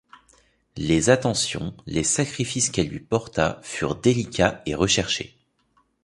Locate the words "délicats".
3.97-4.63